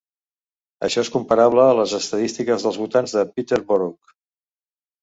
[0.87, 4.21] Això és comparable a les estadístiques dels voltants de Peterborough.